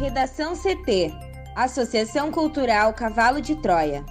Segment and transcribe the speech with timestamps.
[0.00, 1.12] Redação CT
[1.54, 4.02] Associação Cultural Cavalo de Troia.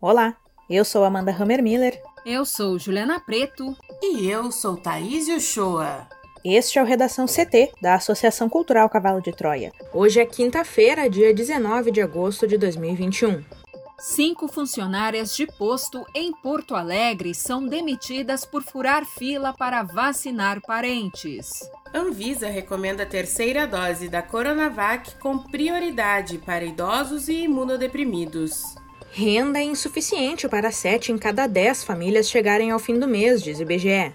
[0.00, 0.36] Olá,
[0.70, 2.00] eu sou Amanda Hammermiller.
[2.24, 3.76] Eu sou Juliana Preto.
[4.00, 6.06] E eu sou Thaís Uchoa.
[6.44, 9.72] Este é o Redação CT, da Associação Cultural Cavalo de Troia.
[9.92, 13.63] Hoje é quinta-feira, dia 19 de agosto de 2021.
[14.06, 21.66] Cinco funcionárias de posto em Porto Alegre são demitidas por furar fila para vacinar parentes.
[21.94, 28.74] Anvisa recomenda a terceira dose da Coronavac com prioridade para idosos e imunodeprimidos.
[29.10, 33.58] Renda é insuficiente para sete em cada dez famílias chegarem ao fim do mês, diz
[33.58, 34.12] o IBGE.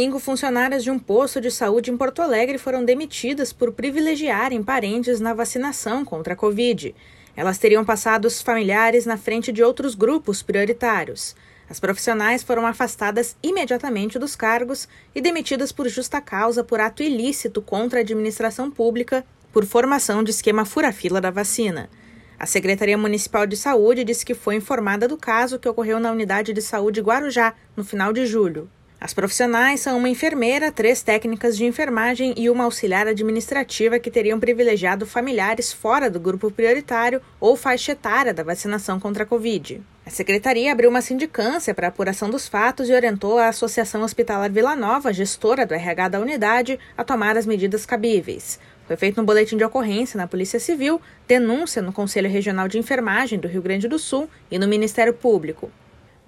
[0.00, 5.18] Cinco funcionárias de um posto de saúde em Porto Alegre foram demitidas por privilegiarem parentes
[5.18, 6.94] na vacinação contra a Covid.
[7.36, 11.34] Elas teriam passado os familiares na frente de outros grupos prioritários.
[11.68, 17.60] As profissionais foram afastadas imediatamente dos cargos e demitidas por justa causa por ato ilícito
[17.60, 21.90] contra a administração pública por formação de esquema fura-fila da vacina.
[22.38, 26.52] A Secretaria Municipal de Saúde disse que foi informada do caso que ocorreu na Unidade
[26.52, 28.70] de Saúde Guarujá, no final de julho.
[29.00, 34.40] As profissionais são uma enfermeira, três técnicas de enfermagem e uma auxiliar administrativa que teriam
[34.40, 39.80] privilegiado familiares fora do grupo prioritário ou faixa etária da vacinação contra a Covid.
[40.04, 44.74] A secretaria abriu uma sindicância para apuração dos fatos e orientou a Associação Hospitalar Vila
[44.74, 48.58] Nova, gestora do RH da unidade, a tomar as medidas cabíveis.
[48.88, 53.38] Foi feito um boletim de ocorrência na Polícia Civil, denúncia no Conselho Regional de Enfermagem
[53.38, 55.70] do Rio Grande do Sul e no Ministério Público.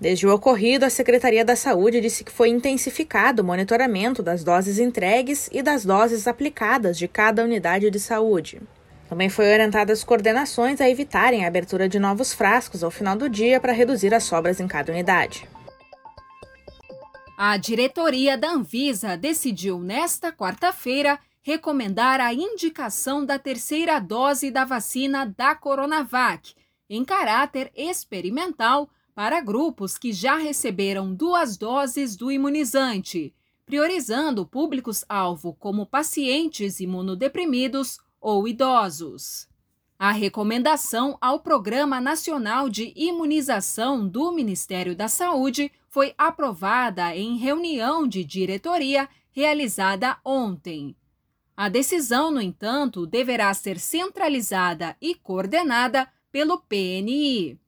[0.01, 4.79] Desde o ocorrido, a Secretaria da Saúde disse que foi intensificado o monitoramento das doses
[4.79, 8.62] entregues e das doses aplicadas de cada unidade de saúde.
[9.11, 13.28] Também foi orientada as coordenações a evitarem a abertura de novos frascos ao final do
[13.28, 15.47] dia para reduzir as sobras em cada unidade.
[17.37, 25.27] A diretoria da Anvisa decidiu nesta quarta-feira recomendar a indicação da terceira dose da vacina
[25.37, 26.55] da Coronavac,
[26.89, 28.89] em caráter experimental
[29.20, 33.34] para grupos que já receberam duas doses do imunizante,
[33.66, 39.47] priorizando públicos-alvo como pacientes imunodeprimidos ou idosos.
[39.98, 48.09] A recomendação ao Programa Nacional de Imunização do Ministério da Saúde foi aprovada em reunião
[48.09, 50.97] de diretoria realizada ontem.
[51.54, 57.60] A decisão, no entanto, deverá ser centralizada e coordenada pelo PNI.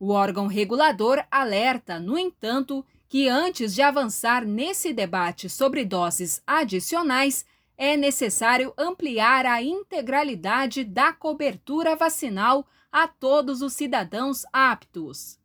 [0.00, 7.44] O órgão regulador alerta, no entanto, que antes de avançar nesse debate sobre doses adicionais,
[7.76, 15.38] é necessário ampliar a integralidade da cobertura vacinal a todos os cidadãos aptos.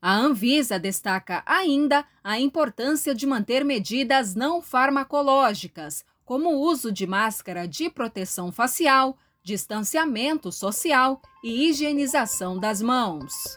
[0.00, 7.06] A Anvisa destaca ainda a importância de manter medidas não farmacológicas, como o uso de
[7.06, 13.56] máscara de proteção facial, distanciamento social e higienização das mãos.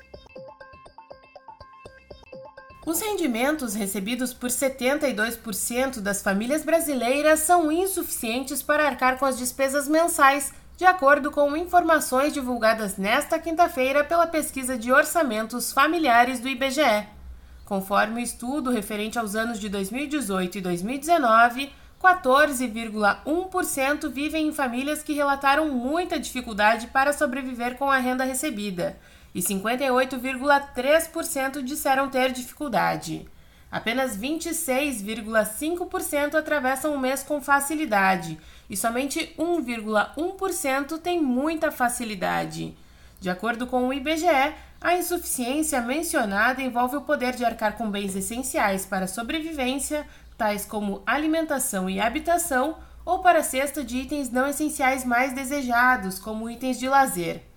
[2.90, 9.88] Os rendimentos recebidos por 72% das famílias brasileiras são insuficientes para arcar com as despesas
[9.88, 17.06] mensais, de acordo com informações divulgadas nesta quinta-feira pela pesquisa de orçamentos familiares do IBGE.
[17.64, 21.72] Conforme o estudo referente aos anos de 2018 e 2019,
[22.02, 28.98] 14,1% vivem em famílias que relataram muita dificuldade para sobreviver com a renda recebida
[29.34, 33.28] e 58,3% disseram ter dificuldade.
[33.72, 38.40] Apenas 26,5% atravessam o mês com facilidade
[38.70, 42.76] e somente 1,1% tem muita facilidade.
[43.20, 48.16] De acordo com o IBGE, a insuficiência mencionada envolve o poder de arcar com bens
[48.16, 50.08] essenciais para a sobrevivência,
[50.38, 56.18] tais como alimentação e habitação, ou para a cesta de itens não essenciais mais desejados,
[56.18, 57.49] como itens de lazer.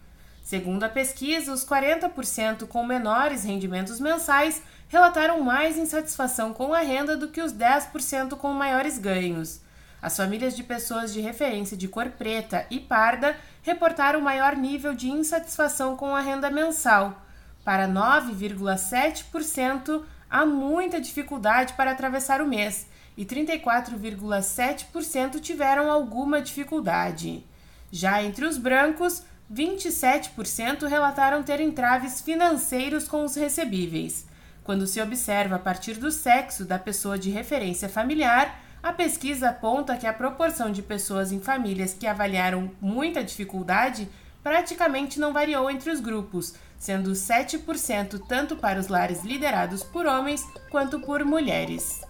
[0.42, 7.16] Segundo a pesquisa, os 40% com menores rendimentos mensais relataram mais insatisfação com a renda
[7.16, 9.60] do que os 10% com maiores ganhos.
[10.02, 15.08] As famílias de pessoas de referência de cor preta e parda reportaram maior nível de
[15.08, 17.22] insatisfação com a renda mensal.
[17.64, 27.46] Para 9,7%, há muita dificuldade para atravessar o mês e 34,7% tiveram alguma dificuldade.
[27.92, 34.26] Já entre os brancos, 27% relataram ter entraves financeiros com os recebíveis.
[34.64, 39.96] Quando se observa a partir do sexo da pessoa de referência familiar, A pesquisa aponta
[39.96, 44.08] que a proporção de pessoas em famílias que avaliaram muita dificuldade
[44.42, 50.44] praticamente não variou entre os grupos, sendo 7% tanto para os lares liderados por homens
[50.68, 52.00] quanto por mulheres.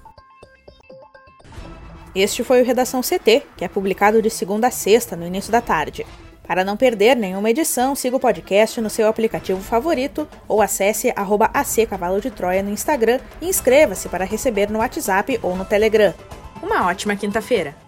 [2.15, 5.61] Este foi o Redação CT, que é publicado de segunda a sexta, no início da
[5.61, 6.07] tarde.
[6.47, 11.51] Para não perder nenhuma edição, siga o podcast no seu aplicativo favorito ou acesse arroba
[12.21, 16.13] de Troia no Instagram e inscreva-se para receber no WhatsApp ou no Telegram.
[16.63, 17.82] Uma ótima quinta-feira!